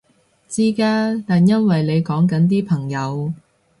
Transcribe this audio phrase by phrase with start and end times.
[0.49, 3.31] 知嘅，但因為你講緊啲朋友